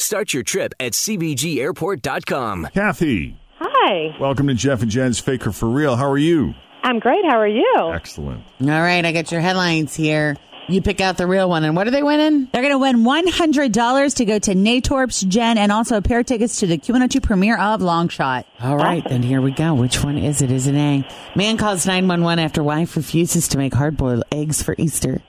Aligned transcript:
Start 0.00 0.32
your 0.32 0.42
trip 0.42 0.72
at 0.80 0.92
CVGAirport.com. 0.92 2.68
Kathy, 2.72 3.36
Hi, 3.58 4.16
welcome 4.18 4.46
to 4.48 4.54
Jeff 4.54 4.80
and 4.80 4.90
Jen's 4.90 5.18
Faker 5.20 5.52
for 5.52 5.68
Real. 5.68 5.96
How 5.96 6.10
are 6.10 6.16
you? 6.18 6.54
I'm 6.82 6.98
great. 6.98 7.24
How 7.28 7.38
are 7.38 7.46
you? 7.46 7.92
Excellent. 7.92 8.42
All 8.62 8.68
right, 8.68 9.04
I 9.04 9.12
got 9.12 9.30
your 9.30 9.42
headlines 9.42 9.94
here. 9.94 10.36
You 10.70 10.80
pick 10.80 11.00
out 11.00 11.16
the 11.16 11.26
real 11.26 11.48
one, 11.48 11.64
and 11.64 11.74
what 11.74 11.88
are 11.88 11.90
they 11.90 12.02
winning? 12.04 12.48
They're 12.52 12.62
going 12.62 12.72
to 12.72 12.78
win 12.78 13.04
$100 13.04 14.14
to 14.14 14.24
go 14.24 14.38
to 14.38 14.54
Natorp's, 14.54 15.20
Jen, 15.22 15.58
and 15.58 15.72
also 15.72 15.96
a 15.96 16.02
pair 16.02 16.20
of 16.20 16.26
tickets 16.26 16.60
to 16.60 16.68
the 16.68 16.78
Q102 16.78 17.24
premiere 17.24 17.58
of 17.58 17.80
Longshot. 17.80 18.44
All 18.60 18.76
right, 18.76 19.02
then 19.02 19.24
here 19.24 19.40
we 19.40 19.50
go. 19.50 19.74
Which 19.74 20.04
one 20.04 20.16
is 20.16 20.42
it? 20.42 20.52
Is 20.52 20.68
it 20.68 20.76
A? 20.76 21.04
Man 21.34 21.56
calls 21.56 21.86
911 21.86 22.44
after 22.44 22.62
wife 22.62 22.96
refuses 22.96 23.48
to 23.48 23.58
make 23.58 23.74
hard 23.74 23.96
boiled 23.96 24.22
eggs 24.30 24.62
for 24.62 24.76
Easter. 24.78 25.20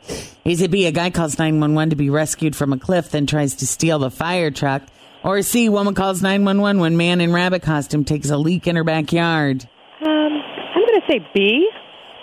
Is 0.45 0.61
it 0.61 0.69
B? 0.69 0.85
A 0.85 0.91
guy 0.91 1.09
calls 1.09 1.39
911 1.39 1.89
to 1.89 1.95
be 1.95 2.11
rescued 2.11 2.55
from 2.55 2.71
a 2.71 2.77
cliff, 2.77 3.09
then 3.09 3.25
tries 3.25 3.55
to 3.55 3.65
steal 3.65 3.97
the 3.97 4.11
fire 4.11 4.51
truck. 4.51 4.83
Or 5.23 5.41
C? 5.41 5.69
Woman 5.69 5.95
calls 5.95 6.21
911 6.21 6.79
when 6.79 6.97
man 6.97 7.19
in 7.19 7.33
rabbit 7.33 7.63
costume 7.63 8.05
takes 8.05 8.29
a 8.29 8.37
leak 8.37 8.67
in 8.67 8.75
her 8.75 8.83
backyard. 8.83 9.67
Um, 10.01 10.07
I'm 10.07 10.85
going 10.85 11.01
to 11.01 11.07
say 11.09 11.27
B. 11.33 11.67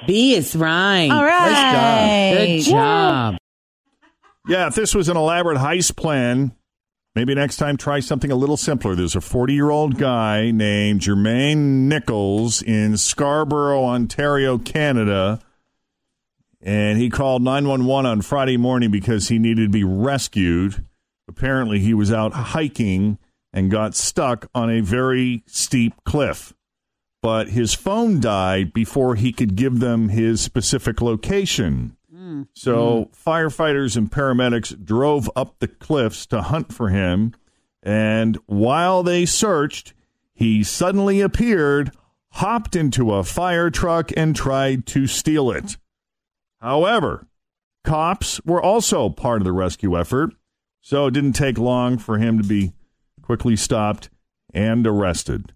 B 0.07 0.35
is 0.35 0.55
right. 0.55 1.09
All 1.11 1.25
right. 1.25 2.35
Good 2.37 2.71
job. 2.71 3.37
Yeah, 4.47 4.69
if 4.69 4.75
this 4.75 4.95
was 4.95 5.09
an 5.09 5.17
elaborate 5.17 5.59
heist 5.59 5.97
plan, 5.97 6.53
maybe 7.15 7.35
next 7.35 7.57
time 7.57 7.77
try 7.77 8.01
something 8.01 8.31
a 8.31 8.35
little 8.37 8.57
simpler. 8.57 8.95
There's 8.95 9.17
a 9.17 9.21
40 9.21 9.53
year 9.53 9.71
old 9.71 9.99
guy 9.99 10.51
named 10.51 11.01
Jermaine 11.01 11.87
Nichols 11.89 12.63
in 12.63 12.97
Scarborough, 12.97 13.85
Ontario, 13.85 14.57
Canada. 14.57 15.41
And 16.61 16.99
he 16.99 17.11
called 17.11 17.43
911 17.43 18.11
on 18.11 18.23
Friday 18.23 18.57
morning 18.57 18.91
because 18.91 19.29
he 19.29 19.39
needed 19.39 19.65
to 19.65 19.69
be 19.69 19.85
rescued. 19.85 20.85
Apparently, 21.29 21.79
he 21.79 21.95
was 21.95 22.11
out 22.11 22.33
hiking 22.33 23.19
and 23.53 23.71
got 23.71 23.95
stuck 23.95 24.49
on 24.55 24.71
a 24.71 24.81
very 24.81 25.43
steep 25.47 25.93
cliff. 26.05 26.55
But 27.21 27.49
his 27.49 27.75
phone 27.75 28.21
died 28.21 28.73
before 28.73 29.17
he 29.17 29.33
could 29.33 29.56
give 29.56 29.81
them 29.81 30.11
his 30.11 30.41
specific 30.41 31.01
location. 31.01 31.97
Hmm. 32.12 32.43
So 32.55 33.05
hmm. 33.05 33.31
firefighters 33.31 33.97
and 33.97 34.11
paramedics 34.11 34.84
drove 34.84 35.31
up 35.34 35.59
the 35.59 35.69
cliffs 35.69 36.27
to 36.27 36.43
hunt 36.43 36.73
for 36.73 36.91
him. 36.91 37.34
And 37.83 38.39
while 38.47 39.03
they 39.03 39.25
searched, 39.25 39.95
he 40.34 40.62
suddenly 40.62 41.21
appeared, 41.21 41.91
hopped 42.33 42.77
into 42.77 43.12
a 43.12 43.25
fire 43.25 43.71
truck, 43.71 44.12
and 44.17 44.37
tried 44.37 44.87
to 44.87 45.07
steal 45.07 45.51
it. 45.51 45.77
However, 46.61 47.27
cops 47.83 48.41
were 48.45 48.62
also 48.62 49.09
part 49.09 49.41
of 49.41 49.45
the 49.45 49.53
rescue 49.53 49.99
effort, 49.99 50.34
so 50.81 51.07
it 51.07 51.15
didn't 51.15 51.33
take 51.33 51.59
long 51.59 51.99
for 51.99 52.19
him 52.19 52.41
to 52.41 52.47
be 52.47 52.73
quickly 53.23 53.57
stopped 53.57 54.11
and 54.55 54.87
arrested. 54.87 55.55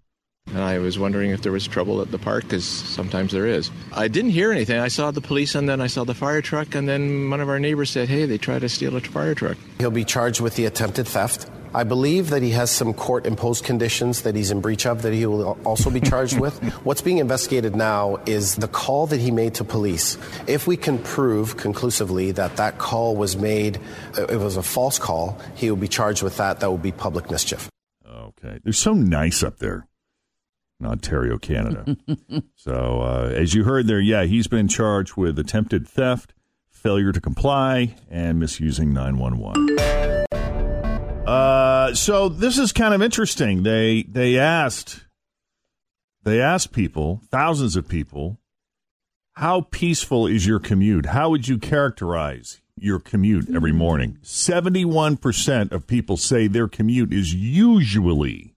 And 0.53 0.61
I 0.61 0.77
was 0.77 0.99
wondering 0.99 1.31
if 1.31 1.41
there 1.41 1.51
was 1.51 1.65
trouble 1.67 1.99
at 2.01 2.11
the 2.11 2.19
park 2.19 2.43
because 2.43 2.63
sometimes 2.63 3.31
there 3.31 3.47
is. 3.47 3.71
I 3.91 4.07
didn't 4.07 4.31
hear 4.31 4.51
anything. 4.51 4.79
I 4.79 4.87
saw 4.87 5.09
the 5.09 5.21
police 5.21 5.55
and 5.55 5.67
then 5.67 5.81
I 5.81 5.87
saw 5.87 6.03
the 6.03 6.13
fire 6.13 6.41
truck, 6.41 6.75
and 6.75 6.87
then 6.87 7.29
one 7.31 7.41
of 7.41 7.49
our 7.49 7.59
neighbors 7.59 7.89
said, 7.89 8.07
Hey, 8.07 8.27
they 8.27 8.37
tried 8.37 8.59
to 8.59 8.69
steal 8.69 8.95
a 8.95 9.01
fire 9.01 9.33
truck. 9.33 9.57
He'll 9.79 9.89
be 9.89 10.05
charged 10.05 10.41
with 10.41 10.55
the 10.55 10.65
attempted 10.65 11.07
theft. 11.07 11.49
I 11.75 11.83
believe 11.83 12.29
that 12.29 12.43
he 12.43 12.51
has 12.51 12.69
some 12.69 12.93
court 12.93 13.25
imposed 13.25 13.63
conditions 13.63 14.21
that 14.21 14.35
he's 14.35 14.51
in 14.51 14.61
breach 14.61 14.85
of 14.85 15.01
that 15.01 15.11
he 15.11 15.25
will 15.25 15.57
also 15.65 15.89
be 15.89 15.99
charged 15.99 16.39
with. 16.39 16.61
What's 16.85 17.01
being 17.01 17.17
investigated 17.17 17.75
now 17.75 18.17
is 18.27 18.55
the 18.57 18.67
call 18.67 19.07
that 19.07 19.19
he 19.19 19.31
made 19.31 19.55
to 19.55 19.63
police. 19.63 20.19
If 20.45 20.67
we 20.67 20.77
can 20.77 20.99
prove 20.99 21.57
conclusively 21.57 22.31
that 22.33 22.57
that 22.57 22.77
call 22.77 23.15
was 23.15 23.35
made, 23.35 23.79
uh, 24.19 24.27
it 24.27 24.37
was 24.37 24.55
a 24.55 24.61
false 24.61 24.99
call, 24.99 25.39
he 25.55 25.71
will 25.71 25.77
be 25.77 25.87
charged 25.87 26.21
with 26.21 26.37
that. 26.37 26.59
That 26.59 26.69
will 26.69 26.77
be 26.77 26.91
public 26.91 27.31
mischief. 27.31 27.69
Okay. 28.07 28.59
They're 28.63 28.71
so 28.71 28.93
nice 28.93 29.41
up 29.41 29.57
there 29.57 29.87
in 30.83 30.89
Ontario, 30.89 31.37
Canada. 31.37 31.97
so, 32.55 33.01
uh, 33.01 33.31
as 33.33 33.53
you 33.53 33.63
heard 33.63 33.87
there, 33.87 33.99
yeah, 33.99 34.23
he's 34.23 34.47
been 34.47 34.67
charged 34.67 35.15
with 35.15 35.39
attempted 35.39 35.87
theft, 35.87 36.33
failure 36.69 37.11
to 37.11 37.21
comply, 37.21 37.95
and 38.09 38.39
misusing 38.39 38.93
911. 38.93 40.27
Uh, 41.25 41.93
so 41.93 42.27
this 42.27 42.57
is 42.57 42.73
kind 42.73 42.93
of 42.93 43.01
interesting. 43.01 43.63
They 43.63 44.03
they 44.03 44.37
asked 44.37 45.05
they 46.23 46.41
asked 46.41 46.73
people, 46.73 47.21
thousands 47.31 47.75
of 47.75 47.87
people, 47.87 48.39
how 49.33 49.61
peaceful 49.71 50.27
is 50.27 50.45
your 50.45 50.59
commute? 50.59 51.07
How 51.07 51.29
would 51.29 51.47
you 51.47 51.57
characterize 51.57 52.61
your 52.77 52.99
commute 52.99 53.49
every 53.53 53.71
morning? 53.71 54.19
71% 54.21 55.71
of 55.71 55.87
people 55.87 56.17
say 56.17 56.47
their 56.47 56.67
commute 56.67 57.13
is 57.13 57.33
usually 57.33 58.52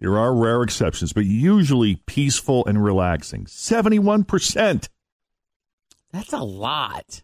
there 0.00 0.16
are 0.18 0.34
rare 0.34 0.62
exceptions, 0.62 1.12
but 1.12 1.24
usually 1.24 1.96
peaceful 2.06 2.64
and 2.66 2.82
relaxing. 2.82 3.44
71%. 3.46 4.88
That's 6.12 6.32
a 6.32 6.38
lot. 6.38 7.22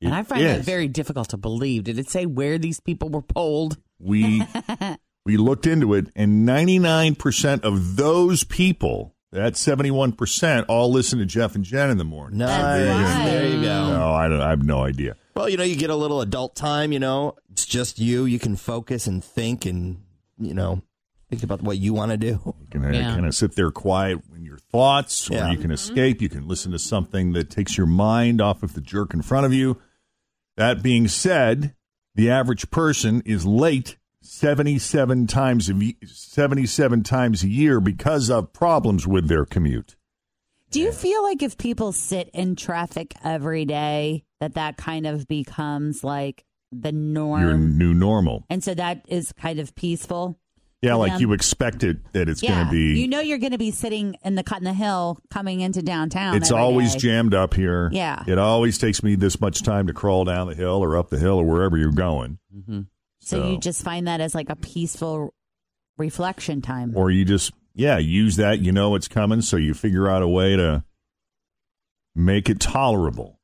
and 0.00 0.14
I 0.14 0.22
find 0.22 0.42
that 0.44 0.60
is. 0.60 0.64
very 0.64 0.88
difficult 0.88 1.28
to 1.30 1.36
believe. 1.36 1.84
Did 1.84 1.98
it 1.98 2.08
say 2.08 2.26
where 2.26 2.58
these 2.58 2.80
people 2.80 3.08
were 3.08 3.22
polled? 3.22 3.76
we 3.98 4.42
we 5.24 5.36
looked 5.36 5.64
into 5.66 5.94
it 5.94 6.08
and 6.16 6.48
99% 6.48 7.62
of 7.62 7.94
those 7.94 8.42
people 8.42 9.14
that 9.30 9.52
71% 9.52 10.64
all 10.68 10.90
listen 10.90 11.20
to 11.20 11.24
jeff 11.24 11.54
and 11.54 11.62
jen 11.64 11.88
in 11.88 11.98
the 11.98 12.04
morning 12.04 12.38
Nice. 12.38 13.24
There 13.24 13.46
you 13.46 13.62
go. 13.62 13.92
no 13.92 14.12
i 14.12 14.26
don't 14.26 14.40
i 14.40 14.50
have 14.50 14.64
no 14.64 14.82
idea 14.82 15.14
Well, 15.36 15.48
you 15.48 15.56
know, 15.56 15.62
you 15.62 15.76
get 15.76 15.88
a 15.90 15.94
little 15.94 16.20
adult 16.20 16.56
time, 16.56 16.90
you 16.92 16.98
know, 16.98 17.36
it's 17.52 17.64
just 17.64 18.00
you. 18.00 18.24
You 18.24 18.40
can 18.40 18.56
focus 18.56 19.06
and 19.06 19.22
think 19.22 19.64
and, 19.66 20.02
you 20.38 20.52
know, 20.52 20.82
think 21.32 21.42
about 21.44 21.62
what 21.62 21.78
you 21.78 21.94
want 21.94 22.10
to 22.10 22.18
do. 22.18 22.40
you 22.60 22.66
can 22.70 22.84
uh, 22.84 22.90
Yeah. 22.90 23.14
kind 23.14 23.24
of 23.26 23.34
sit 23.34 23.56
there 23.56 23.70
quiet 23.70 24.18
in 24.36 24.44
your 24.44 24.58
thoughts 24.58 25.30
or 25.30 25.34
Yeah. 25.34 25.50
you 25.50 25.56
can 25.56 25.64
mm-hmm. 25.66 25.72
escape 25.72 26.20
you 26.20 26.28
can 26.28 26.46
listen 26.46 26.72
to 26.72 26.78
something 26.78 27.32
that 27.32 27.48
takes 27.48 27.78
your 27.78 27.86
mind 27.86 28.40
off 28.42 28.62
of 28.62 28.74
the 28.74 28.82
jerk 28.82 29.14
in 29.14 29.22
front 29.22 29.46
of 29.46 29.54
you 29.54 29.80
that 30.58 30.82
being 30.82 31.08
said 31.08 31.74
the 32.14 32.28
average 32.30 32.70
person 32.70 33.22
is 33.24 33.46
late 33.46 33.96
77 34.20 35.26
times 35.26 35.70
a, 35.70 35.96
77 36.04 37.02
times 37.02 37.42
a 37.42 37.48
year 37.48 37.80
because 37.80 38.28
of 38.28 38.52
problems 38.52 39.06
with 39.06 39.26
their 39.28 39.46
commute 39.46 39.96
Do 40.70 40.80
you 40.80 40.92
feel 40.92 41.22
like 41.22 41.42
if 41.42 41.56
people 41.56 41.92
sit 41.92 42.28
in 42.34 42.56
traffic 42.56 43.14
every 43.24 43.64
day, 43.64 44.24
that 44.40 44.54
that 44.54 44.76
kind 44.76 45.06
of 45.06 45.26
becomes 45.26 46.04
like 46.04 46.44
the 46.70 46.92
norm? 46.92 47.40
your 47.42 47.56
new 47.56 47.94
normal 47.94 48.44
and 48.50 48.62
so 48.62 48.74
that 48.74 49.04
is 49.08 49.32
kind 49.32 49.58
of 49.58 49.74
peaceful? 49.74 50.38
Yeah, 50.82 50.94
like 50.94 51.12
them? 51.12 51.20
you 51.20 51.32
expect 51.32 51.84
it 51.84 52.12
that 52.12 52.28
it's 52.28 52.42
yeah. 52.42 52.54
going 52.54 52.66
to 52.66 52.70
be. 52.72 53.00
You 53.00 53.06
know 53.06 53.20
you're 53.20 53.38
going 53.38 53.52
to 53.52 53.58
be 53.58 53.70
sitting 53.70 54.16
in 54.24 54.34
the 54.34 54.42
cut 54.42 54.58
in 54.58 54.64
the 54.64 54.72
hill 54.72 55.20
coming 55.30 55.60
into 55.60 55.80
downtown. 55.80 56.36
it's 56.36 56.50
always 56.50 56.94
day. 56.94 56.98
jammed 56.98 57.34
up 57.34 57.54
here. 57.54 57.88
Yeah. 57.92 58.24
It 58.26 58.36
always 58.36 58.78
takes 58.78 59.00
me 59.00 59.14
this 59.14 59.40
much 59.40 59.62
time 59.62 59.86
to 59.86 59.92
crawl 59.92 60.24
down 60.24 60.48
the 60.48 60.56
hill 60.56 60.82
or 60.82 60.96
up 60.96 61.08
the 61.08 61.20
hill 61.20 61.38
or 61.38 61.44
wherever 61.44 61.76
you're 61.76 61.92
going. 61.92 62.38
Mm-hmm. 62.54 62.80
So 63.20 63.50
you 63.50 63.58
just 63.58 63.84
find 63.84 64.08
that 64.08 64.20
as 64.20 64.34
like 64.34 64.50
a 64.50 64.56
peaceful 64.56 65.32
reflection 65.96 66.60
time. 66.60 66.96
or 66.96 67.12
you 67.12 67.24
just, 67.24 67.52
yeah, 67.74 67.98
use 67.98 68.34
that. 68.36 68.58
You 68.58 68.72
know 68.72 68.96
it's 68.96 69.06
coming, 69.06 69.40
so 69.40 69.56
you 69.56 69.74
figure 69.74 70.08
out 70.08 70.22
a 70.22 70.28
way 70.28 70.56
to 70.56 70.82
make 72.16 72.50
it 72.50 72.58
tolerable. 72.58 73.38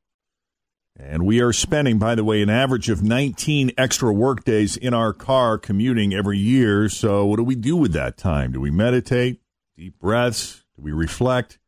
And 0.98 1.24
we 1.24 1.40
are 1.40 1.52
spending, 1.52 1.98
by 1.98 2.16
the 2.16 2.24
way, 2.24 2.42
an 2.42 2.50
average 2.50 2.88
of 2.88 3.02
19 3.02 3.70
extra 3.78 4.12
work 4.12 4.42
days 4.44 4.76
in 4.76 4.92
our 4.92 5.12
car 5.12 5.56
commuting 5.56 6.12
every 6.12 6.38
year. 6.38 6.88
So, 6.88 7.24
what 7.24 7.36
do 7.36 7.44
we 7.44 7.54
do 7.54 7.76
with 7.76 7.92
that 7.92 8.16
time? 8.16 8.52
Do 8.52 8.60
we 8.60 8.72
meditate? 8.72 9.40
Deep 9.76 9.98
breaths? 10.00 10.64
Do 10.76 10.82
we 10.82 10.90
reflect? 10.90 11.58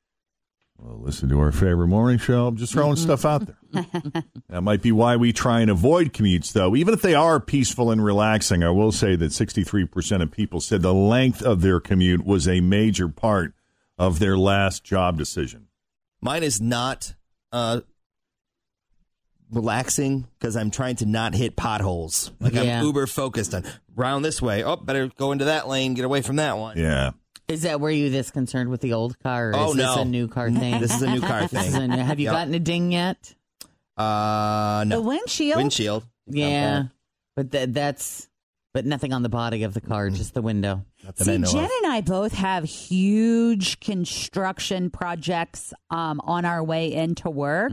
Well, 0.83 0.99
listen 0.99 1.29
to 1.29 1.39
our 1.41 1.53
favorite 1.53 1.89
morning 1.89 2.19
show. 2.19 2.47
I'm 2.47 2.57
just 2.57 2.73
throwing 2.73 2.97
stuff 2.97 3.25
out 3.25 3.47
there. 3.47 3.87
that 4.49 4.63
might 4.63 4.81
be 4.81 4.93
why 4.93 5.15
we 5.17 5.33
try 5.33 5.61
and 5.61 5.71
avoid 5.71 6.15
commutes, 6.15 6.53
though. 6.53 6.75
Even 6.75 6.95
if 6.95 7.03
they 7.03 7.15
are 7.15 7.39
peaceful 7.39 7.91
and 7.91 8.03
relaxing, 8.03 8.65
I 8.65 8.71
will 8.71 8.91
say 8.91 9.15
that 9.15 9.27
63% 9.27 10.23
of 10.23 10.31
people 10.31 10.61
said 10.61 10.81
the 10.81 10.95
length 10.95 11.43
of 11.43 11.61
their 11.61 11.81
commute 11.81 12.25
was 12.25 12.49
a 12.49 12.61
major 12.61 13.09
part 13.09 13.53
of 13.99 14.19
their 14.21 14.39
last 14.39 14.83
job 14.83 15.19
decision. 15.19 15.69
Mine 16.23 16.43
is 16.43 16.63
not 16.63 17.15
uh, 17.53 17.83
relaxing 19.53 20.27
because 20.39 20.57
I'm 20.57 20.71
trying 20.71 20.97
to 20.97 21.07
not 21.07 21.35
hit 21.35 21.57
potholes. 21.57 22.33
Like 22.41 22.53
Yeah. 22.55 22.79
I'm 22.81 22.85
uber 22.85 23.07
focused 23.07 23.55
on 23.55 23.65
round 23.97 24.25
this 24.25 24.41
way. 24.41 24.63
Oh, 24.65 24.77
better 24.77 25.09
go 25.17 25.33
into 25.33 25.47
that 25.47 25.69
lane, 25.69 25.95
get 25.95 26.05
away 26.05 26.23
from 26.23 26.37
that 26.37 26.57
one. 26.59 26.77
Yeah. 26.79 27.11
Is 27.49 27.63
that 27.63 27.81
where 27.81 27.91
you 27.91 28.11
this 28.11 28.31
concerned 28.31 28.71
with 28.71 28.81
the 28.81 28.93
old 28.93 29.19
car? 29.19 29.51
Or 29.51 29.57
Oh, 29.57 29.71
is 29.71 29.77
this 29.77 29.97
no. 29.97 30.03
a 30.03 30.05
new 30.05 30.29
car 30.29 30.51
thing? 30.53 30.81
This 30.81 30.95
is 30.95 31.03
a 31.03 31.11
new 31.11 31.21
car 31.21 31.49
thing. 31.49 31.75
a 31.75 31.89
new- 31.89 31.97
have 31.97 32.21
you 32.21 32.27
Yep. 32.27 32.33
gotten 32.35 32.55
a 32.55 32.61
ding 32.61 32.93
yet? 32.93 33.35
Uh, 33.97 34.85
no. 34.87 34.97
The 34.97 35.03
windshield. 35.03 35.57
Windshield. 35.57 36.05
Yeah, 36.27 36.85
but 37.37 37.51
th- 37.51 37.71
that's 37.73 38.29
but 38.73 38.87
nothing 38.87 39.13
on 39.13 39.23
the 39.25 39.29
body 39.29 39.65
of 39.65 39.75
the 39.75 39.81
car, 39.81 40.09
just 40.11 40.33
the 40.33 40.43
window. 40.43 40.85
Not 41.05 41.19
See, 41.19 41.25
Jen 41.25 41.45
of. 41.45 41.55
and 41.83 41.93
I 41.93 42.03
both 42.03 42.33
have 42.35 42.63
huge 42.65 43.81
construction 43.81 44.91
projects 44.91 45.75
um, 45.91 46.21
on 46.23 46.45
our 46.45 46.63
way 46.63 46.93
into 46.95 47.29
work. 47.31 47.73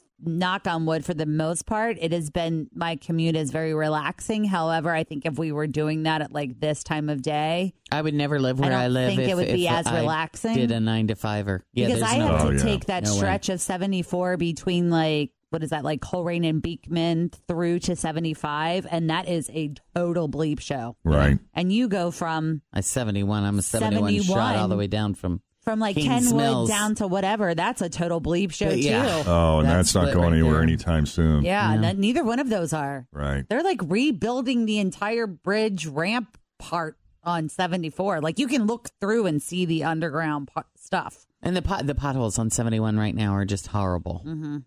knock 0.23 0.67
on 0.67 0.85
wood, 0.85 1.05
for 1.05 1.13
the 1.13 1.25
most 1.25 1.65
part, 1.65 1.97
it 1.99 2.11
has 2.11 2.29
been 2.29 2.69
my 2.73 2.95
commute 2.95 3.35
is 3.35 3.51
very 3.51 3.73
relaxing. 3.73 4.43
However, 4.43 4.91
I 4.93 5.03
think 5.03 5.25
if 5.25 5.37
we 5.37 5.51
were 5.51 5.67
doing 5.67 6.03
that 6.03 6.21
at 6.21 6.31
like 6.31 6.59
this 6.59 6.83
time 6.83 7.09
of 7.09 7.21
day, 7.21 7.73
I 7.91 8.01
would 8.01 8.13
never 8.13 8.39
live 8.39 8.59
I 8.59 8.61
where 8.61 8.69
don't 8.71 8.79
I, 8.79 8.87
live. 8.87 9.09
think 9.09 9.21
if, 9.21 9.29
it 9.29 9.35
would 9.35 9.47
be 9.47 9.67
if 9.67 9.71
as 9.73 9.87
I 9.87 9.99
relaxing. 9.99 10.55
Did 10.55 10.71
a 10.71 10.79
nine 10.79 11.07
to 11.07 11.15
fiver? 11.15 11.65
Yeah, 11.73 11.87
because 11.87 12.03
I 12.03 12.17
no 12.17 12.27
have 12.27 12.47
way. 12.47 12.57
to 12.57 12.61
oh, 12.61 12.63
take 12.63 12.85
that 12.85 13.03
No 13.03 13.11
way. 13.11 13.17
stretch 13.17 13.49
of 13.49 13.59
74 13.61 14.37
between 14.37 14.89
like, 14.89 15.31
what 15.49 15.63
is 15.63 15.71
that, 15.71 15.83
like 15.83 15.99
Colerain 15.99 16.47
and 16.47 16.61
Beekman 16.61 17.31
through 17.49 17.79
to 17.79 17.95
75. 17.97 18.87
And 18.89 19.09
that 19.09 19.27
is 19.27 19.49
a 19.53 19.73
total 19.93 20.29
bleep 20.29 20.61
show. 20.61 20.95
Right. 21.03 21.37
And 21.53 21.73
you 21.73 21.89
go 21.89 22.09
from 22.11 22.61
a 22.71 22.81
seventy 22.81 23.23
one. 23.23 23.43
I'm 23.43 23.59
a 23.59 23.61
seventy 23.61 23.97
one 23.97 24.13
shot 24.15 24.25
71. 24.27 24.55
all 24.59 24.67
the 24.69 24.77
way 24.77 24.87
down 24.87 25.13
from 25.13 25.41
from 25.61 25.79
like 25.79 25.95
Kings 25.95 26.27
Kenwood 26.29 26.35
Mills. 26.43 26.69
down 26.69 26.95
to 26.95 27.07
whatever. 27.07 27.53
That's 27.55 27.81
a 27.81 27.89
total 27.89 28.19
bleep 28.21 28.51
show, 28.51 28.69
yeah. 28.69 29.23
too. 29.23 29.29
Oh, 29.29 29.59
and 29.59 29.67
That's 29.69 29.93
that's, 29.93 30.05
not 30.07 30.13
going 30.13 30.31
right 30.31 30.33
anywhere 30.39 30.53
there. 30.55 30.63
anytime 30.63 31.05
soon. 31.05 31.43
Yeah, 31.43 31.71
and 31.73 31.83
that- 31.83 31.97
neither 31.97 32.23
one 32.23 32.39
of 32.39 32.49
those 32.49 32.73
are. 32.73 33.07
Right. 33.11 33.45
They're 33.49 33.63
like 33.63 33.79
rebuilding 33.83 34.65
the 34.65 34.79
entire 34.79 35.27
bridge 35.27 35.85
ramp 35.87 36.37
part 36.59 36.97
on 37.23 37.49
74. 37.49 38.21
Like 38.21 38.39
you 38.39 38.47
can 38.47 38.65
look 38.65 38.89
through 38.99 39.27
and 39.27 39.41
see 39.41 39.65
the 39.65 39.83
underground 39.83 40.47
po- 40.53 40.63
stuff. 40.75 41.25
and 41.43 41.55
the 41.55 41.61
pot 41.61 41.85
the 41.85 41.95
potholes 41.95 42.37
on 42.39 42.49
seventy 42.49 42.79
one 42.79 42.97
right 42.97 43.13
now 43.15 43.33
are 43.33 43.45
just 43.45 43.67
horrible. 43.67 44.23
Mm-hmm. 44.25 44.57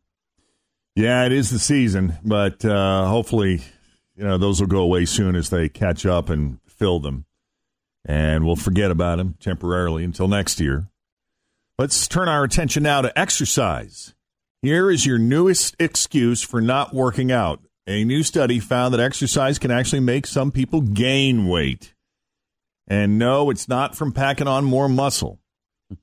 Yeah, 0.97 1.25
it 1.27 1.33
is 1.33 1.51
the 1.51 1.59
season, 1.59 2.15
but 2.25 2.65
uh, 2.65 3.07
hopefully, 3.09 3.63
you 4.17 4.23
know, 4.25 4.39
those 4.39 4.61
will 4.61 4.69
go 4.69 4.79
away 4.83 5.05
soon 5.07 5.35
as 5.35 5.51
they 5.51 5.69
catch 5.69 6.07
up 6.07 6.31
and 6.31 6.59
fill 6.69 7.01
them. 7.01 7.25
And 8.05 8.45
we'll 8.45 8.57
forget 8.57 8.91
about 8.91 9.19
him 9.19 9.35
temporarily 9.41 10.05
until 10.05 10.29
next 10.29 10.61
year. 10.61 10.89
Let's 11.79 12.07
turn 12.07 12.29
our 12.29 12.45
attention 12.45 12.83
now 12.83 13.01
to 13.01 13.19
exercise. 13.19 14.15
Here 14.63 14.91
is 14.91 15.05
your 15.05 15.19
newest 15.19 15.77
excuse 15.79 16.43
for 16.43 16.61
not 16.61 16.95
working 16.95 17.33
out. 17.33 17.61
A 17.87 18.05
new 18.05 18.23
study 18.23 18.61
found 18.61 18.95
that 18.95 19.01
exercise 19.01 19.59
can 19.59 19.71
actually 19.71 20.01
make 20.01 20.27
some 20.27 20.51
people 20.51 20.81
gain 20.81 21.49
weight. 21.49 21.95
And 22.87 23.19
no, 23.19 23.51
it's 23.51 23.69
not 23.69 23.95
from 23.95 24.13
packing 24.13 24.49
on 24.49 24.65
more 24.65 24.89
muscle. 24.89 25.41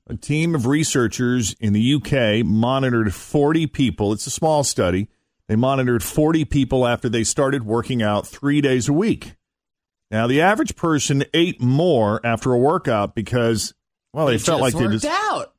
A 0.08 0.14
team 0.14 0.54
of 0.54 0.66
researchers 0.66 1.54
in 1.58 1.72
the 1.72 1.94
UK 1.94 2.44
monitored 2.44 3.14
40 3.14 3.66
people. 3.68 4.12
It's 4.12 4.26
a 4.26 4.30
small 4.30 4.64
study. 4.64 5.08
They 5.48 5.56
monitored 5.56 6.02
40 6.02 6.44
people 6.44 6.86
after 6.86 7.08
they 7.08 7.24
started 7.24 7.64
working 7.64 8.02
out 8.02 8.26
three 8.26 8.60
days 8.60 8.88
a 8.88 8.92
week. 8.92 9.34
Now, 10.12 10.26
the 10.26 10.42
average 10.42 10.76
person 10.76 11.24
ate 11.32 11.60
more 11.60 12.20
after 12.24 12.52
a 12.52 12.58
workout 12.58 13.14
because, 13.14 13.72
well, 14.12 14.26
they, 14.26 14.36
felt 14.38 14.60
like 14.60 14.74
they 14.74 14.86
worked 14.86 15.02
just. 15.02 15.06
out. 15.06 15.54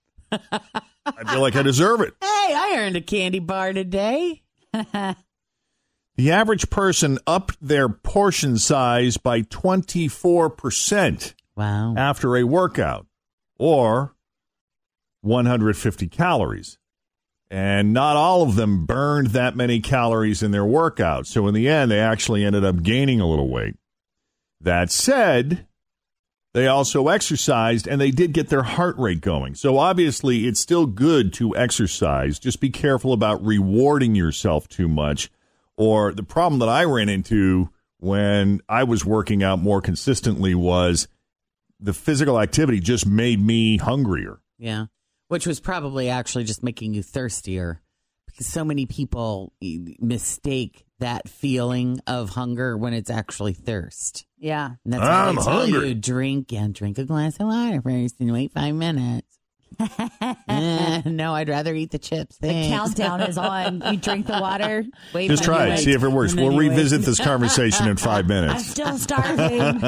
I 1.05 1.23
feel 1.31 1.41
like 1.41 1.55
I 1.55 1.63
deserve 1.63 2.01
it. 2.01 2.13
Hey, 2.43 2.53
I 2.55 2.73
earned 2.77 2.97
a 2.97 3.01
candy 3.01 3.39
bar 3.39 3.71
today. 3.71 4.43
The 4.73 6.29
average 6.29 6.69
person 6.69 7.17
upped 7.25 7.55
their 7.61 7.87
portion 7.87 8.57
size 8.57 9.15
by 9.15 9.43
24% 9.43 11.33
Wow. 11.55 11.93
after 11.97 12.35
a 12.35 12.43
workout 12.43 13.07
or 13.57 14.13
150 15.21 16.07
calories. 16.09 16.77
And 17.49 17.93
not 17.93 18.17
all 18.17 18.41
of 18.43 18.55
them 18.55 18.85
burned 18.85 19.27
that 19.27 19.55
many 19.55 19.79
calories 19.79 20.43
in 20.43 20.51
their 20.51 20.65
workout. 20.65 21.25
So 21.27 21.47
in 21.47 21.53
the 21.53 21.69
end, 21.69 21.91
they 21.91 21.99
actually 22.01 22.43
ended 22.43 22.65
up 22.65 22.83
gaining 22.83 23.21
a 23.21 23.27
little 23.27 23.47
weight. 23.49 23.75
That 24.63 24.91
said, 24.91 25.67
they 26.53 26.67
also 26.67 27.09
exercised 27.09 27.87
and 27.87 27.99
they 27.99 28.11
did 28.11 28.31
get 28.31 28.49
their 28.49 28.63
heart 28.63 28.97
rate 28.97 29.21
going. 29.21 29.55
So 29.55 29.77
obviously, 29.77 30.47
it's 30.47 30.59
still 30.59 30.85
good 30.85 31.33
to 31.33 31.55
exercise. 31.55 32.39
Just 32.39 32.59
be 32.59 32.69
careful 32.69 33.11
about 33.11 33.43
rewarding 33.43 34.15
yourself 34.15 34.67
too 34.67 34.87
much. 34.87 35.29
Or 35.75 36.13
the 36.13 36.23
problem 36.23 36.59
that 36.59 36.69
I 36.69 36.85
ran 36.85 37.09
into 37.09 37.69
when 37.97 38.61
I 38.69 38.83
was 38.83 39.03
working 39.03 39.43
out 39.43 39.59
more 39.59 39.81
consistently 39.81 40.55
was 40.55 41.07
the 41.79 41.93
physical 41.93 42.39
activity 42.39 42.79
just 42.79 43.05
made 43.05 43.41
me 43.41 43.77
hungrier. 43.77 44.39
Yeah. 44.57 44.85
Which 45.27 45.47
was 45.47 45.59
probably 45.59 46.09
actually 46.09 46.45
just 46.45 46.63
making 46.63 46.93
you 46.93 47.01
thirstier 47.03 47.81
because 48.27 48.45
so 48.45 48.63
many 48.63 48.85
people 48.85 49.53
mistake 49.99 50.85
that 51.03 51.29
feeling 51.29 51.99
of 52.07 52.29
hunger 52.31 52.77
when 52.77 52.93
it's 52.93 53.09
actually 53.09 53.53
thirst. 53.53 54.25
Yeah. 54.39 54.71
And 54.83 54.93
that's 54.93 55.01
why 55.01 55.09
I'm 55.27 55.35
they 55.35 55.41
tell 55.41 55.59
hungry. 55.59 55.87
you 55.89 55.95
drink 55.95 56.51
and 56.53 56.73
drink 56.73 56.97
a 56.97 57.03
glass 57.05 57.37
of 57.39 57.47
water 57.47 57.81
first 57.81 58.19
and 58.19 58.31
wait 58.33 58.51
five 58.53 58.73
minutes. 58.73 59.27
Eh, 59.79 61.01
no, 61.05 61.33
I'd 61.33 61.49
rather 61.49 61.73
eat 61.73 61.91
the 61.91 61.97
chips. 61.99 62.37
The 62.37 62.47
thanks. 62.47 62.75
countdown 62.75 63.21
is 63.21 63.37
on. 63.37 63.81
You 63.91 63.97
drink 63.97 64.27
the 64.27 64.39
water. 64.39 64.85
Wait 65.13 65.29
Just 65.29 65.43
for 65.43 65.49
try 65.51 65.65
it, 65.65 65.69
wait. 65.71 65.79
see 65.79 65.91
if 65.93 66.03
it 66.03 66.09
works. 66.09 66.31
And 66.33 66.39
then 66.39 66.45
We'll 66.53 66.63
you 66.63 66.69
wait. 66.69 66.75
revisit 66.77 67.01
this 67.01 67.19
conversation 67.19 67.87
in 67.87 67.97
five 67.97 68.25
I'm 68.25 68.27
minutes. 68.27 68.67
still 68.67 68.97
starving. 68.97 69.81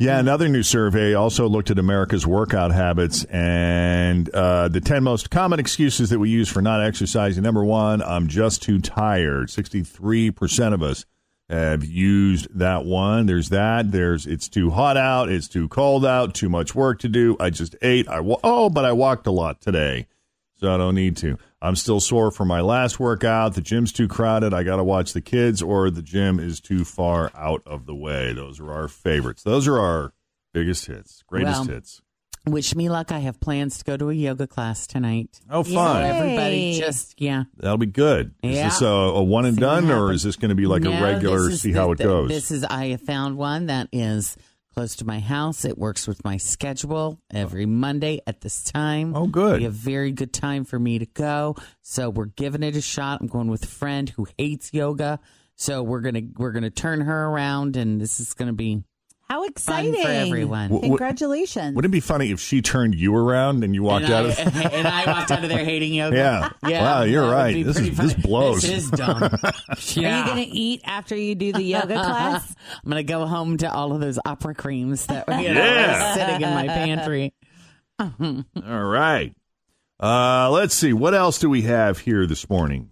Yeah, 0.00 0.18
another 0.18 0.48
new 0.48 0.62
survey 0.64 1.14
also 1.14 1.48
looked 1.48 1.70
at 1.70 1.78
America's 1.78 2.26
workout 2.26 2.72
habits 2.72 3.24
and 3.24 4.28
uh, 4.30 4.66
the 4.68 4.80
10 4.80 5.04
most 5.04 5.30
common 5.30 5.60
excuses 5.60 6.10
that 6.10 6.18
we 6.18 6.28
use 6.28 6.48
for 6.48 6.60
not 6.60 6.82
exercising. 6.82 7.42
Number 7.44 7.64
one, 7.64 8.02
I'm 8.02 8.26
just 8.26 8.62
too 8.62 8.80
tired. 8.80 9.48
63% 9.48 10.72
of 10.74 10.82
us 10.82 11.06
have 11.48 11.84
used 11.84 12.48
that 12.58 12.84
one. 12.84 13.26
There's 13.26 13.50
that. 13.50 13.92
There's 13.92 14.26
it's 14.26 14.48
too 14.48 14.70
hot 14.70 14.96
out. 14.96 15.28
It's 15.28 15.46
too 15.46 15.68
cold 15.68 16.04
out. 16.04 16.34
Too 16.34 16.48
much 16.48 16.74
work 16.74 16.98
to 17.00 17.08
do. 17.08 17.36
I 17.38 17.50
just 17.50 17.76
ate. 17.82 18.08
I 18.08 18.18
wa- 18.20 18.40
Oh, 18.42 18.68
but 18.68 18.84
I 18.84 18.90
walked 18.92 19.28
a 19.28 19.30
lot 19.30 19.60
today, 19.60 20.08
so 20.56 20.74
I 20.74 20.76
don't 20.76 20.94
need 20.94 21.16
to. 21.18 21.38
I'm 21.62 21.76
still 21.76 22.00
sore 22.00 22.30
from 22.30 22.48
my 22.48 22.60
last 22.60 23.00
workout. 23.00 23.54
The 23.54 23.60
gym's 23.60 23.92
too 23.92 24.08
crowded. 24.08 24.52
I 24.54 24.62
got 24.62 24.76
to 24.76 24.84
watch 24.84 25.12
the 25.12 25.20
kids, 25.20 25.62
or 25.62 25.90
the 25.90 26.02
gym 26.02 26.38
is 26.38 26.60
too 26.60 26.84
far 26.84 27.30
out 27.34 27.62
of 27.66 27.86
the 27.86 27.94
way. 27.94 28.32
Those 28.32 28.60
are 28.60 28.72
our 28.72 28.88
favorites. 28.88 29.42
Those 29.42 29.66
are 29.66 29.78
our 29.78 30.12
biggest 30.52 30.86
hits, 30.86 31.22
greatest 31.26 31.60
Well, 31.66 31.68
hits. 31.76 32.02
Wish 32.46 32.76
me 32.76 32.88
luck. 32.88 33.10
I 33.10 33.18
have 33.18 33.40
plans 33.40 33.78
to 33.78 33.84
go 33.84 33.96
to 33.96 34.08
a 34.10 34.14
yoga 34.14 34.46
class 34.46 34.86
tonight. 34.86 35.40
Oh, 35.50 35.64
fun. 35.64 35.72
So 35.74 36.14
everybody 36.16 36.78
just, 36.78 37.20
yeah. 37.20 37.44
That'll 37.56 37.76
be 37.76 37.86
good. 37.86 38.34
Is 38.44 38.54
Yeah. 38.54 38.68
this 38.68 38.82
a, 38.82 38.86
a 38.86 39.22
one 39.24 39.46
and 39.46 39.56
See 39.56 39.60
done, 39.62 39.90
or 39.90 40.12
is 40.12 40.22
this 40.22 40.36
going 40.36 40.50
to 40.50 40.54
be 40.54 40.66
like 40.66 40.84
a 40.84 40.90
regular? 41.02 41.50
See 41.50 41.72
the- 41.72 41.80
how 41.80 41.90
it 41.90 41.98
the- 41.98 42.04
goes. 42.04 42.28
This 42.28 42.52
is, 42.52 42.62
I 42.62 42.86
have 42.90 43.00
found 43.00 43.36
one 43.36 43.66
that 43.66 43.88
is 43.90 44.36
close 44.76 44.96
to 44.96 45.06
my 45.06 45.20
house. 45.20 45.64
It 45.64 45.78
works 45.78 46.06
with 46.06 46.22
my 46.22 46.36
schedule 46.36 47.18
every 47.32 47.64
Monday 47.64 48.20
at 48.26 48.42
this 48.42 48.62
time. 48.62 49.16
Oh, 49.16 49.26
good. 49.26 49.60
Be 49.60 49.64
a 49.64 49.70
very 49.70 50.12
good 50.12 50.34
time 50.34 50.66
for 50.66 50.78
me 50.78 50.98
to 50.98 51.06
go. 51.06 51.56
So 51.80 52.10
we're 52.10 52.26
giving 52.26 52.62
it 52.62 52.76
a 52.76 52.82
shot. 52.82 53.22
I'm 53.22 53.26
going 53.26 53.48
with 53.48 53.64
a 53.64 53.68
friend 53.68 54.10
who 54.10 54.26
hates 54.36 54.74
yoga. 54.74 55.18
So 55.54 55.82
we're 55.82 56.02
gonna 56.02 56.24
we're 56.36 56.52
gonna 56.52 56.68
turn 56.68 57.00
her 57.00 57.24
around, 57.24 57.78
and 57.78 57.98
this 57.98 58.20
is 58.20 58.34
gonna 58.34 58.52
be 58.52 58.82
How 59.28 59.40
fun 59.40 59.48
exciting 59.50 59.94
for 59.94 60.08
everyone. 60.08 60.68
W- 60.68 60.80
w- 60.82 60.88
Congratulations. 60.96 61.74
Wouldn't 61.74 61.90
it 61.92 61.96
be 61.96 62.00
funny 62.00 62.30
if 62.30 62.38
she 62.40 62.62
turned 62.62 62.94
you 62.94 63.14
around 63.16 63.64
and 63.64 63.74
you 63.74 63.82
walked 63.82 64.04
and, 64.04 64.14
out 64.14 64.26
I, 64.26 64.28
of? 64.28 64.38
and 64.72 64.86
I 64.86 65.04
walked 65.06 65.32
out 65.32 65.42
of 65.42 65.48
there 65.48 65.64
hating 65.64 65.94
yoga. 65.94 66.16
Yeah. 66.16 66.50
yeah. 66.68 66.82
Wow, 66.82 67.02
you're 67.02 67.28
right. 67.28 67.64
This 67.64 67.76
pretty 67.76 67.90
is- 67.90 67.96
this 67.98 68.14
blows. 68.14 68.62
This 68.62 68.84
is 68.84 68.90
dumb. 68.90 69.22
Are 69.42 69.76
you 69.94 70.02
going 70.02 70.36
to 70.36 70.42
eat 70.56 70.82
after 70.84 71.16
you 71.16 71.34
do 71.34 71.52
the 71.52 71.62
yoga 71.62 71.94
class? 71.94 72.54
I'm 72.84 72.88
gonna 72.90 73.02
go 73.02 73.26
home 73.26 73.56
to 73.58 73.72
all 73.72 73.92
of 73.92 74.00
those 74.00 74.18
opera 74.24 74.54
creams 74.54 75.06
that 75.06 75.24
you 75.28 75.34
know, 75.34 75.60
Yeah. 75.60 76.12
are 76.12 76.14
sitting 76.14 76.42
in 76.42 76.54
my 76.54 76.66
pantry. 76.68 77.34
All 77.98 78.84
right. 78.84 79.34
Uh, 79.98 80.50
let's 80.50 80.74
see. 80.74 80.92
What 80.92 81.14
else 81.14 81.38
do 81.38 81.48
we 81.50 81.62
have 81.62 81.98
here 81.98 82.26
this 82.26 82.48
morning? 82.48 82.90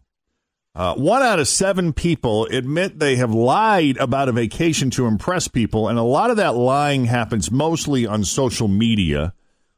Uh, 0.76 0.92
one 0.94 1.22
out 1.22 1.38
of 1.38 1.46
seven 1.46 1.92
people 1.92 2.46
admit 2.46 2.98
they 2.98 3.14
have 3.14 3.32
lied 3.32 3.96
about 3.98 4.28
a 4.28 4.32
vacation 4.32 4.90
to 4.90 5.06
impress 5.06 5.46
people, 5.46 5.86
and 5.88 5.96
a 5.98 6.02
lot 6.02 6.30
of 6.30 6.36
that 6.36 6.56
lying 6.56 7.04
happens 7.04 7.52
mostly 7.52 8.06
on 8.06 8.24
social 8.24 8.66
media. 8.66 9.32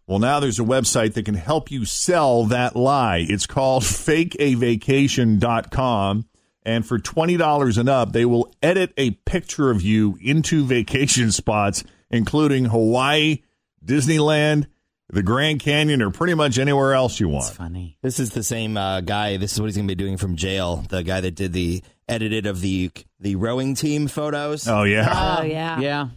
Well, 0.06 0.20
now 0.20 0.40
there's 0.40 0.58
a 0.58 0.64
website 0.64 1.12
that 1.14 1.26
can 1.26 1.34
help 1.34 1.70
you 1.70 1.84
sell 1.84 2.44
that 2.44 2.76
lie. 2.76 3.26
It's 3.28 3.46
called 3.46 3.82
fakeavacation.com. 3.82 6.26
And 6.62 6.86
for 6.86 6.98
$20 6.98 7.78
and 7.78 7.88
up, 7.88 8.12
they 8.12 8.24
will 8.24 8.52
edit 8.62 8.92
a 8.96 9.10
picture 9.10 9.70
of 9.70 9.82
you 9.82 10.16
into 10.20 10.64
vacation 10.64 11.30
spots, 11.32 11.84
including 12.10 12.64
Hawaii, 12.66 13.42
Disneyland, 13.84 14.66
the 15.08 15.22
Grand 15.22 15.60
Canyon, 15.60 16.02
or 16.02 16.10
pretty 16.10 16.34
much 16.34 16.58
anywhere 16.58 16.94
else 16.94 17.20
you 17.20 17.28
want. 17.28 17.54
Funny. 17.54 17.96
This 18.02 18.18
is 18.18 18.30
the 18.30 18.42
same 18.42 18.76
uh, 18.76 19.00
guy. 19.00 19.36
This 19.36 19.52
is 19.52 19.60
what 19.60 19.66
he's 19.66 19.76
going 19.76 19.88
to 19.88 19.94
be 19.94 20.02
doing 20.02 20.16
from 20.16 20.36
jail. 20.36 20.84
The 20.88 21.02
guy 21.02 21.20
that 21.20 21.34
did 21.34 21.52
the 21.52 21.82
edited 22.08 22.46
of 22.46 22.60
the 22.60 22.90
the 23.20 23.36
rowing 23.36 23.74
team 23.74 24.08
photos. 24.08 24.66
Oh, 24.68 24.82
yeah. 24.82 25.38
Oh, 25.38 25.42
yeah. 25.44 25.80
Yeah. 25.80 26.08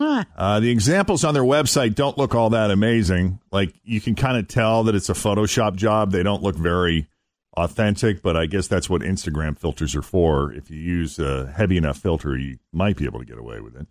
Uh, 0.00 0.60
the 0.60 0.70
examples 0.70 1.24
on 1.24 1.34
their 1.34 1.42
website 1.42 1.94
don't 1.94 2.16
look 2.16 2.34
all 2.34 2.50
that 2.50 2.70
amazing. 2.70 3.38
Like 3.52 3.74
you 3.84 4.00
can 4.00 4.14
kind 4.14 4.38
of 4.38 4.48
tell 4.48 4.84
that 4.84 4.94
it's 4.94 5.10
a 5.10 5.14
Photoshop 5.14 5.76
job. 5.76 6.10
They 6.10 6.22
don't 6.22 6.42
look 6.42 6.56
very 6.56 7.06
authentic, 7.54 8.22
but 8.22 8.36
I 8.36 8.46
guess 8.46 8.66
that's 8.66 8.88
what 8.88 9.02
Instagram 9.02 9.58
filters 9.58 9.94
are 9.94 10.02
for. 10.02 10.52
If 10.52 10.70
you 10.70 10.78
use 10.78 11.18
a 11.18 11.52
heavy 11.54 11.76
enough 11.76 11.98
filter, 11.98 12.36
you 12.36 12.58
might 12.72 12.96
be 12.96 13.04
able 13.04 13.18
to 13.18 13.26
get 13.26 13.36
away 13.36 13.60
with 13.60 13.76
it. 13.76 13.86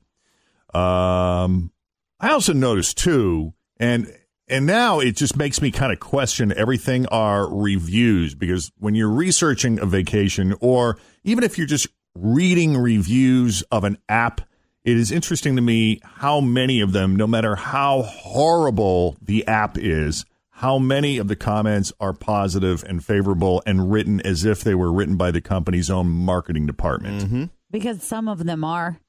Um, 0.75 1.71
I 2.19 2.31
also 2.31 2.53
noticed 2.53 2.97
too, 2.97 3.53
and 3.77 4.11
and 4.49 4.65
now 4.65 4.99
it 4.99 5.15
just 5.15 5.35
makes 5.37 5.61
me 5.61 5.71
kind 5.71 5.91
of 5.91 5.99
question 5.99 6.53
everything 6.55 7.05
are 7.07 7.47
reviews 7.53 8.35
because 8.35 8.71
when 8.77 8.95
you're 8.95 9.09
researching 9.09 9.79
a 9.79 9.85
vacation 9.85 10.55
or 10.59 10.97
even 11.23 11.43
if 11.43 11.57
you're 11.57 11.67
just 11.67 11.87
reading 12.15 12.77
reviews 12.77 13.61
of 13.71 13.83
an 13.83 13.97
app, 14.07 14.41
it 14.83 14.97
is 14.97 15.11
interesting 15.11 15.55
to 15.55 15.61
me 15.61 15.99
how 16.03 16.39
many 16.41 16.81
of 16.81 16.93
them, 16.93 17.15
no 17.15 17.27
matter 17.27 17.55
how 17.55 18.01
horrible 18.01 19.17
the 19.21 19.45
app 19.47 19.77
is, 19.77 20.25
how 20.51 20.77
many 20.77 21.17
of 21.17 21.27
the 21.27 21.35
comments 21.35 21.93
are 21.99 22.13
positive 22.13 22.83
and 22.83 23.03
favorable 23.03 23.63
and 23.65 23.91
written 23.91 24.19
as 24.21 24.45
if 24.45 24.61
they 24.61 24.75
were 24.75 24.91
written 24.91 25.15
by 25.15 25.31
the 25.31 25.41
company's 25.41 25.89
own 25.89 26.09
marketing 26.09 26.65
department. 26.65 27.23
Mm-hmm. 27.23 27.43
Because 27.71 28.03
some 28.03 28.27
of 28.27 28.45
them 28.45 28.63
are. 28.63 28.99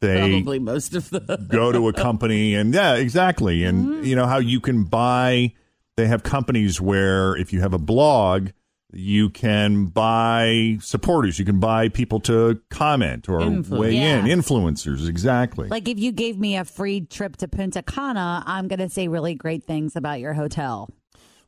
They 0.00 0.18
Probably 0.18 0.58
most 0.58 0.94
of 0.94 1.10
them 1.10 1.46
go 1.48 1.72
to 1.72 1.88
a 1.88 1.92
company 1.92 2.54
and 2.54 2.74
yeah, 2.74 2.94
exactly. 2.94 3.64
And 3.64 3.86
Mm-hmm. 3.86 4.04
you 4.04 4.16
know 4.16 4.26
how 4.26 4.38
you 4.38 4.60
can 4.60 4.84
buy 4.84 5.52
they 5.96 6.06
have 6.08 6.22
companies 6.22 6.80
where 6.80 7.36
if 7.36 7.52
you 7.52 7.60
have 7.60 7.72
a 7.72 7.78
blog, 7.78 8.48
you 8.92 9.30
can 9.30 9.86
buy 9.86 10.76
supporters, 10.80 11.38
you 11.38 11.44
can 11.44 11.60
buy 11.60 11.88
people 11.88 12.20
to 12.20 12.60
comment 12.70 13.28
or 13.28 13.38
Influ- 13.40 13.78
weigh 13.78 13.96
in, 13.96 14.24
influencers, 14.26 15.08
exactly. 15.08 15.68
Like 15.68 15.88
if 15.88 15.98
you 15.98 16.10
gave 16.12 16.38
me 16.38 16.56
a 16.56 16.64
free 16.64 17.00
trip 17.02 17.36
to 17.38 17.48
Punta 17.48 17.82
Cana, 17.82 18.42
I'm 18.46 18.66
going 18.68 18.80
to 18.80 18.88
say 18.88 19.06
really 19.08 19.34
great 19.34 19.64
things 19.64 19.94
about 19.96 20.20
your 20.20 20.32
hotel. 20.32 20.90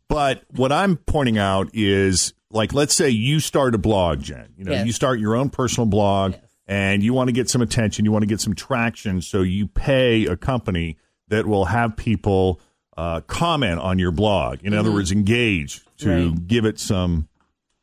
But 0.08 0.44
what 0.50 0.70
I'm 0.72 0.96
pointing 0.96 1.38
out 1.38 1.70
is 1.74 2.32
like 2.52 2.72
let's 2.72 2.94
say 2.94 3.10
you 3.10 3.40
start 3.40 3.74
a 3.74 3.78
blog, 3.78 4.22
Jen. 4.22 4.52
You 4.56 4.64
know, 4.64 4.72
Yes. 4.72 4.86
you 4.86 4.92
start 4.92 5.18
your 5.18 5.34
own 5.34 5.50
personal 5.50 5.86
blog 5.86 6.34
and 6.66 7.02
you 7.02 7.12
want 7.14 7.28
to 7.28 7.32
get 7.32 7.48
some 7.48 7.62
attention, 7.62 8.04
you 8.04 8.12
want 8.12 8.22
to 8.22 8.26
get 8.26 8.40
some 8.40 8.54
traction, 8.54 9.20
so 9.20 9.42
you 9.42 9.66
pay 9.68 10.26
a 10.26 10.36
company 10.36 10.96
that 11.28 11.46
will 11.46 11.66
have 11.66 11.96
people 11.96 12.60
uh, 12.96 13.20
comment 13.22 13.78
on 13.78 13.98
your 13.98 14.10
blog. 14.10 14.58
In 14.62 14.72
other 14.74 14.90
words, 14.92 15.12
engage 15.12 15.80
to 15.98 16.06
Mm-hmm. 16.06 16.28
Right. 16.34 16.46
give 16.46 16.64
it 16.64 16.78
some 16.78 17.28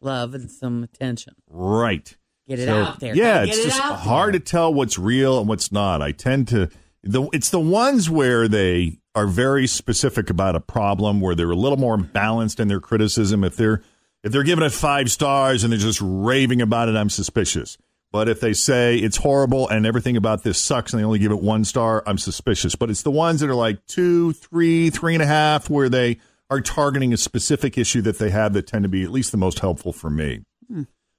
Love 0.02 0.34
and 0.34 0.50
some 0.52 0.84
attention. 0.84 1.34
right. 1.50 2.16
Get 2.48 2.60
it 2.60 2.66
So, 2.66 2.84
out 2.84 3.00
there. 3.00 3.16
Yeah, 3.16 3.44
it's 3.44 3.58
it 3.58 3.64
just 3.64 3.80
hard 3.80 4.34
there. 4.34 4.40
to 4.40 4.46
tell 4.46 4.74
what's 4.74 5.00
real 5.00 5.40
and 5.40 5.48
what's 5.48 5.72
not. 5.72 6.02
I 6.02 6.12
tend 6.12 6.50
to 6.50 6.70
the 7.02 7.30
it's 7.32 7.50
the 7.50 7.60
ones 7.60 8.10
where 8.10 8.48
they 8.50 9.00
are 9.16 9.28
very 9.28 9.66
specific 9.66 10.30
about 10.30 10.56
a 10.56 10.60
problem 10.60 11.22
where 11.22 11.36
they're 11.36 11.52
a 11.52 11.56
little 11.56 11.78
more 11.78 11.96
balanced 11.98 12.60
in 12.60 12.68
their 12.68 12.82
criticism. 12.82 13.44
If 13.46 13.56
they're 13.56 13.82
if 14.24 14.32
they're 14.34 14.44
giving 14.44 14.66
it 14.66 14.74
five 14.74 15.10
stars 15.10 15.64
and 15.64 15.72
they're 15.72 15.80
just 15.80 16.02
raving 16.04 16.62
about 16.62 16.90
it, 16.90 16.96
I'm 16.98 17.10
suspicious. 17.10 17.78
But 18.14 18.30
if 18.30 18.40
they 18.40 18.54
say 18.54 18.98
it's 18.98 19.18
horrible 19.18 19.68
and 19.68 19.88
everything 19.88 20.16
about 20.16 20.44
this 20.44 20.60
sucks 20.60 20.94
and 20.94 21.02
they 21.02 21.04
only 21.04 21.18
give 21.18 21.32
it 21.32 21.42
one 21.42 21.66
star, 21.66 22.04
I'm 22.06 22.20
suspicious. 22.20 22.76
But 22.76 22.92
it's 22.92 23.02
the 23.02 23.10
ones 23.10 23.40
that 23.40 23.50
are 23.50 23.56
like 23.56 23.84
two, 23.88 24.34
three, 24.34 24.92
three 24.92 25.16
and 25.16 25.24
a 25.24 25.26
half, 25.26 25.68
where 25.68 25.90
they 25.90 26.20
are 26.48 26.62
targeting 26.62 27.12
a 27.12 27.18
specific 27.18 27.76
issue 27.76 28.04
that 28.04 28.20
they 28.20 28.30
have 28.30 28.54
that 28.54 28.68
tend 28.68 28.84
to 28.84 28.90
be 28.90 29.02
at 29.04 29.10
least 29.10 29.32
the 29.32 29.38
most 29.38 29.60
helpful 29.60 29.92
for 29.92 30.12
me. 30.12 30.44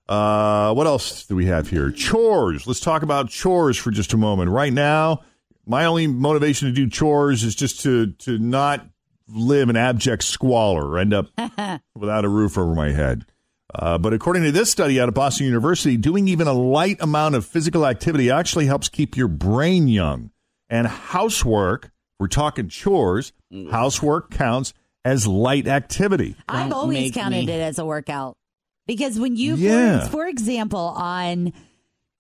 Uh, 0.09 0.73
what 0.73 0.87
else 0.87 1.27
do 1.27 1.35
we 1.35 1.47
have 1.47 1.69
here? 1.69 1.91
Chores. 1.91 2.65
Let's 2.65 2.79
talk 2.79 3.03
about 3.03 3.29
chores 3.29 3.77
for 3.77 3.91
just 3.91 4.13
a 4.13 4.17
moment. 4.17 4.51
Right 4.51 4.73
now, 4.73 5.25
my 5.67 5.87
only 5.87 6.07
motivation 6.07 6.69
to 6.69 6.73
do 6.73 6.89
chores 6.89 7.43
is 7.43 7.57
just 7.57 7.81
to 7.81 8.13
to 8.13 8.39
not 8.39 8.87
live 9.29 9.69
in 9.69 9.77
abject 9.77 10.23
squalor 10.23 10.87
or 10.87 10.99
end 10.99 11.13
up 11.13 11.27
without 11.97 12.25
a 12.25 12.29
roof 12.29 12.57
over 12.57 12.73
my 12.73 12.93
head. 12.93 13.25
Uh, 13.75 13.99
but 13.99 14.13
according 14.13 14.43
to 14.43 14.53
this 14.53 14.71
study 14.71 15.01
out 15.01 15.09
of 15.09 15.15
Boston 15.15 15.47
University, 15.47 15.97
doing 15.97 16.29
even 16.29 16.47
a 16.47 16.53
light 16.53 16.99
amount 17.01 17.35
of 17.35 17.47
physical 17.47 17.87
activity 17.87 18.31
actually 18.31 18.67
helps 18.67 18.89
keep 18.89 19.17
your 19.17 19.29
brain 19.29 19.89
young. 19.89 20.31
And 20.69 20.87
housework, 20.87 21.91
we're 22.19 22.29
talking 22.29 22.69
chores, 22.69 23.33
housework 23.71 24.31
counts 24.31 24.75
as 25.05 25.27
light 25.27 25.67
activity. 25.67 26.37
I've 26.49 26.73
always 26.73 27.13
counted 27.13 27.47
me- 27.47 27.53
it 27.53 27.61
as 27.61 27.79
a 27.79 27.85
workout 27.85 28.37
because 28.87 29.19
when 29.19 29.37
you, 29.37 29.55
Yeah. 29.57 30.05
for, 30.07 30.11
for 30.11 30.27
example, 30.27 30.79
on 30.81 31.53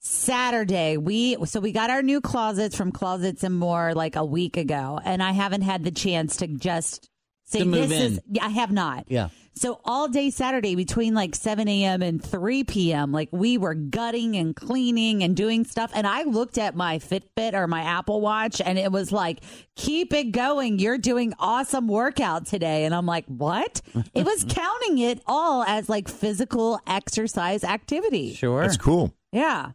Saturday, 0.01 0.97
we 0.99 1.37
so 1.47 1.61
we 1.61 1.73
got 1.73 1.91
our 1.91 2.03
new 2.03 2.21
closets 2.21 2.77
from 2.77 2.93
Closets 2.93 3.43
and 3.43 3.55
More 3.59 3.95
like 3.95 4.17
a 4.17 4.25
week 4.25 4.57
ago, 4.57 5.01
and 5.03 5.23
I 5.23 5.33
haven't 5.33 5.63
had 5.63 5.83
the 5.85 5.91
chance 5.91 6.37
to 6.39 6.47
just 6.47 7.09
say 7.47 7.61
To 7.61 7.65
move 7.65 7.89
this 7.89 8.01
is. 8.13 8.19
in. 8.19 8.25
Yeah, 8.33 8.47
I 8.47 8.51
have 8.51 8.71
not. 8.71 9.05
Yeah. 9.09 9.29
So 9.56 9.80
all 9.84 10.08
day 10.08 10.30
Saturday 10.30 10.75
between 10.75 11.14
like 11.14 11.34
7 11.34 11.68
a.m. 11.68 12.02
and 12.02 12.23
3 12.23 12.64
p.m., 12.64 13.12
like 13.12 13.28
we 13.30 13.56
were 13.56 13.75
gutting 13.75 14.37
and 14.37 14.54
cleaning 14.54 15.23
and 15.23 15.37
doing 15.37 15.64
stuff. 15.64 15.92
And 15.94 16.06
I 16.06 16.25
looked 16.25 16.58
at 16.58 16.75
my 16.75 16.99
Fitbit 16.99 17.54
or 17.54 17.66
my 17.68 17.82
Apple 17.82 18.20
Watch 18.20 18.61
and 18.61 18.78
it 18.78 18.90
was 18.90 19.12
like, 19.12 19.40
keep 19.76 20.12
it 20.12 20.32
going. 20.32 20.78
You're 20.80 20.99
doing 20.99 21.34
awesome 21.38 21.87
workout 21.87 22.46
today. 22.46 22.84
And 22.84 22.94
I'm 22.94 23.06
like, 23.06 23.26
what? 23.26 23.80
it 24.14 24.25
was 24.25 24.44
counting 24.49 24.99
it 24.99 25.20
all 25.26 25.62
as 25.62 25.88
like 25.88 26.08
physical 26.08 26.80
exercise 26.87 27.62
activity. 27.62 28.34
Sure. 28.34 28.62
That's 28.62 28.76
cool. 28.76 29.14
Yeah. 29.32 29.70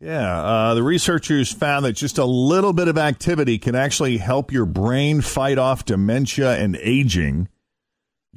Yeah, 0.00 0.40
uh, 0.42 0.74
the 0.74 0.82
researchers 0.84 1.52
found 1.52 1.84
that 1.84 1.94
just 1.94 2.18
a 2.18 2.24
little 2.24 2.72
bit 2.72 2.86
of 2.86 2.96
activity 2.96 3.58
can 3.58 3.74
actually 3.74 4.18
help 4.18 4.52
your 4.52 4.64
brain 4.64 5.22
fight 5.22 5.58
off 5.58 5.84
dementia 5.84 6.56
and 6.56 6.76
aging. 6.76 7.48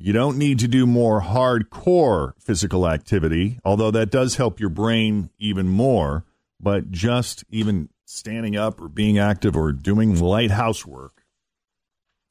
You 0.04 0.14
don't 0.14 0.38
need 0.40 0.58
to 0.60 0.68
do 0.68 0.88
more 0.88 1.22
hardcore 1.22 2.34
physical 2.40 2.88
activity, 2.88 3.60
although 3.64 3.92
that 3.92 4.10
does 4.10 4.36
help 4.36 4.60
your 4.60 4.70
brain 4.70 5.30
even 5.38 5.68
more. 5.68 6.26
But 6.60 6.90
just 6.90 7.44
even 7.52 7.90
standing 8.06 8.56
up 8.56 8.82
or 8.82 8.90
being 8.90 9.20
active 9.20 9.56
or 9.56 9.72
doing 9.72 10.20
light 10.20 10.50
housework 10.50 11.24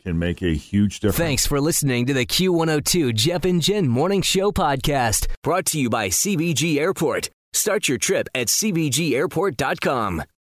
can 0.02 0.18
make 0.18 0.42
a 0.42 0.54
huge 0.54 0.98
difference. 0.98 1.18
Thanks 1.18 1.46
for 1.46 1.60
listening 1.60 2.06
to 2.06 2.12
the 2.12 2.26
Q102 2.26 3.14
Jeff 3.14 3.44
and 3.44 3.62
Jen 3.62 3.86
Morning 3.86 4.22
Show 4.22 4.50
podcast, 4.50 5.28
brought 5.42 5.66
to 5.66 5.78
you 5.78 5.88
by 5.88 6.08
CVG 6.08 6.76
Airport. 6.76 7.30
Start 7.52 7.86
your 7.86 7.98
trip 7.98 8.28
at 8.34 8.48
CVGAirport.com. 8.48 10.24